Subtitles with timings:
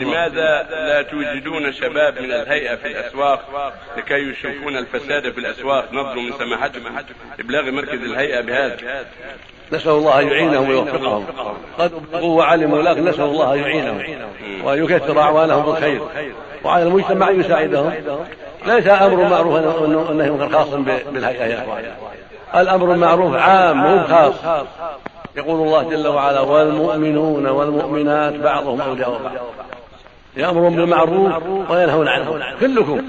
[0.00, 6.32] لماذا لا توجدون شباب من الهيئة في الأسواق لكي يشوفون الفساد في الأسواق؟ نرجو من
[6.38, 6.80] سماحتكم
[7.40, 8.76] إبلاغ مركز الهيئة بهذا.
[9.72, 11.26] نسأل الله أن يعينهم ويوفقهم.
[11.78, 14.02] قد أبلغوا وعلموا لكن نسأل الله أن يعينهم
[14.64, 16.00] وأن يكثر أعوانهم بالخير.
[16.64, 17.92] وعلى المجتمع أن يساعدهم.
[18.66, 19.56] ليس أمر معروف
[20.10, 20.68] أنه غير خاص
[21.12, 21.84] بالهيئة يا إخوان.
[22.54, 24.64] الأمر المعروف عام مو خاص.
[25.36, 29.32] يقول الله جل وعلا والمؤمنون والمؤمنات بعضهم أولياء بعض
[30.36, 31.32] يأمرون بالمعروف
[31.70, 32.40] وينهون عنه.
[32.60, 33.00] كلكم.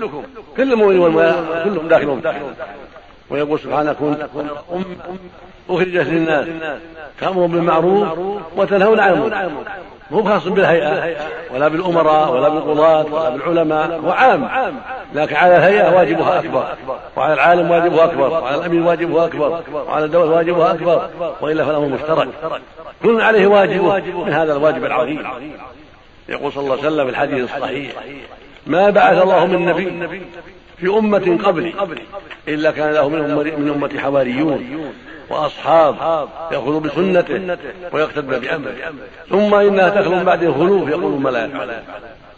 [0.57, 1.33] كل المؤمنين
[1.63, 2.21] كلكم داخلون
[3.29, 4.25] ويقول سبحانه كنت
[5.69, 6.47] أخرجت للناس
[7.19, 8.07] تأمرون بالمعروف
[8.57, 9.49] وتنهون عن المنكر
[10.11, 11.15] مو خاص بالهيئة
[11.53, 14.01] ولا بالأمراء ولا بالقضاة ولا بالعلماء.
[14.05, 14.47] وعام
[15.15, 16.65] لكن على الهيئة واجبها أكبر.
[17.17, 18.29] وعلى العالم واجبها أكبر.
[18.31, 19.61] وعلى الأمين واجبها أكبر.
[19.87, 21.09] وعلى الدولة واجبها أكبر.
[21.41, 22.27] وإلا فالأمر مشترك.
[23.03, 25.23] كل عليه واجبه من هذا الواجب العظيم.
[26.29, 27.91] يقول صلى الله عليه وسلم في الحديث الصحيح.
[28.67, 30.21] ما بعث الله من نبي
[30.77, 31.73] في أمة قبلي
[32.47, 34.91] إلا كان له من أمة حواريون
[35.29, 37.57] وأصحاب يأخذ بسنته
[37.93, 38.73] ويقتدى بأمره.
[39.29, 41.75] ثم إنها تخلو من بعد الخلوف يقولون ما لا يفعلون.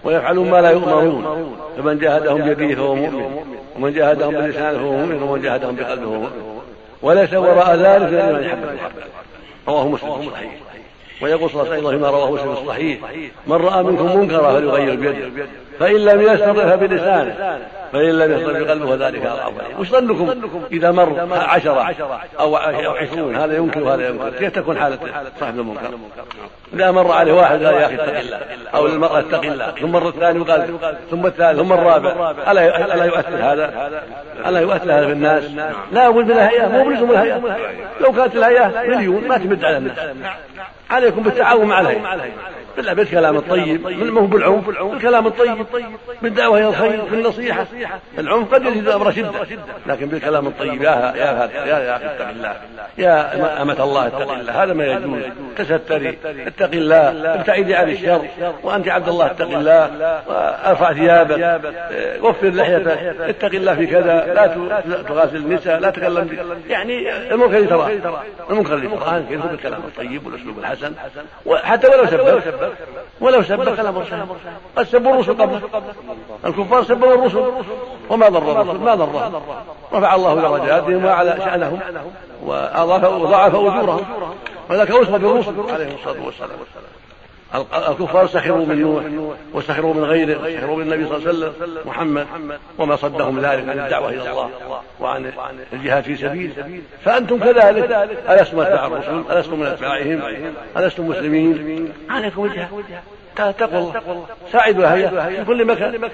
[0.04, 1.56] ويفعلون ما لا يؤمرون.
[1.78, 3.46] فمن جاهدهم بيده فهو مؤمن.
[3.76, 5.24] ومن جاهدهم بلسانه فهو مؤمن.
[5.24, 6.62] ومن جاهدهم بقلبه فهو مؤمن.
[7.02, 8.60] وليس وراء ذلك إلا من يحب
[9.68, 10.54] رواه مسلم صحيح
[11.22, 13.00] ويقول صلى الله عليه وسلم فيما رواه مسلم الصحيح
[13.48, 15.48] من رأى منكم منكرا فليغير بيده
[15.80, 17.60] فإن لم يستطع فبلسانه
[17.94, 20.34] فإن لم يستطع بقلبه فذلك اضعف وش ظنكم؟
[20.72, 21.96] إذا مر عشرة
[22.40, 24.98] أو عشرون هذا ينكر وهذا ينكر كيف تكون حالة
[25.40, 25.90] صاحب المنكر؟
[26.74, 28.40] إذا مر عليه واحد قال يا أخي اتق الله
[28.76, 29.72] أو للمراه اتق الله.
[29.72, 30.78] ثم مر الثاني وقال
[31.12, 32.32] ثم الثالث ثم الرابع.
[32.52, 33.92] ألا ألا يؤثر هذا
[34.48, 35.44] ألا يؤثر هذا في الناس؟
[35.92, 37.58] لا بد من الهيئة مو بلزم الهيئة.
[38.02, 39.98] لو كانت الهيئة مليون ما تمد على الناس.
[40.90, 42.38] عليكم بالتعاون مع الهيئة.
[42.78, 45.66] بالله بالكلام الطيب من هو بالعنف بالكلام الطيب
[46.22, 47.66] بالدعوه إلى الخير بالنصيحه
[48.18, 49.32] العنف قد يزيد الامر شدة.
[49.88, 52.56] لكن بالكلام الطيب يا يا يا أخي اتق الله.
[52.98, 54.64] يا امه الله اتق الله.
[54.64, 55.22] هذا ما يجوز.
[55.58, 57.34] تستري اتق الله.
[57.34, 58.26] ابتعدي عن الشر.
[58.64, 59.86] وأنت عبد الله اتق الله.
[60.66, 61.62] ارفع ثيابك.
[62.22, 62.88] وفر لحيتك.
[63.22, 64.34] اتق الله في كذا.
[64.86, 65.80] لا تغاسل النساء.
[65.80, 66.30] لا تكلم
[66.70, 67.92] يعني المنكر اللي تراه.
[68.50, 69.20] المنكر اللي تراه.
[69.20, 70.77] بالكلام الطيب والأسلوب الحسن.
[71.64, 72.42] حتى ولو سبب
[73.22, 73.76] ولو سب.
[73.76, 74.20] كلام الرسول
[74.76, 75.62] قد سبوا الرسل قبله
[76.46, 77.52] الكفار سبوا الرسل.
[78.10, 78.80] وما ضر الرسل.
[78.80, 79.42] ما ضرهم
[79.94, 81.80] رفع الله درجاتهم وأعلى شأنهم
[82.44, 84.06] وأضاف وضاعف أجورهم.
[84.70, 86.97] وذاك أوصى بالرسل عليهم الصلاة والسلام.
[87.56, 89.04] الكفار سخروا من نوح
[89.54, 92.28] وسخروا من غيره وسخروا من النبي صلى الله عليه وسلم محمد
[92.78, 94.50] وما صدهم ذلك عن الدعوة إلى الله
[95.00, 95.32] وعن
[95.74, 97.92] الجهاد في سبيله فأنتم كذلك.
[98.30, 100.22] ألستم أتباع الرسل ألستم من أتباعهم؟
[100.78, 102.70] ألستم مسلمين؟ عليكم الجهاد.
[103.40, 104.26] اتقوا الله.
[104.52, 106.10] ساعدوا الهيئة في كل مكان اللي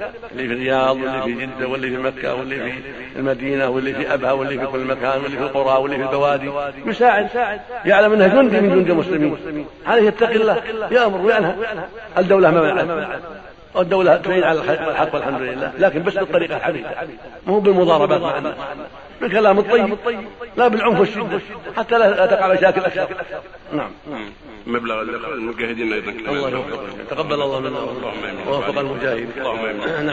[0.47, 2.73] في الرياض واللي في جدة واللي في مكة واللي في
[3.16, 6.51] المدينة واللي في أبها واللي في كل مكان واللي في القرى واللي في البوادي.
[6.85, 7.29] يساعد.
[7.85, 10.62] يعلم أنه جندي من جند المسلمين عليه يتقي الله.
[10.91, 11.56] يأمر وينهى
[12.17, 13.19] الدولة ما منعت
[13.75, 15.73] والدولة تعين على الحق والحمد لله.
[15.78, 16.89] لكن بس بالطريقة الحديثة.
[17.47, 18.56] مو بالمضاربات مع الناس.
[19.22, 19.97] بالكلام الطيب.
[20.57, 21.39] لا بالعنف والشدة.
[21.78, 23.07] حتى لا تقع مشاكل أكثر.
[23.73, 23.91] نعم.
[24.67, 25.01] مبلغ
[25.33, 26.12] المجاهدين أيضا.
[26.12, 27.79] الله يوفقهم تقبل الله منا.
[28.47, 29.29] ووفق المجاهدين.
[29.38, 30.09] اللهم آمين.